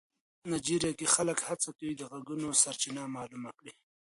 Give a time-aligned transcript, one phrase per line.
[0.49, 3.73] نایجیریا کې خلک هڅه کوي د غږونو سرچینه معلومه کړي.